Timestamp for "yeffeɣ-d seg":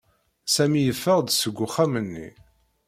0.83-1.55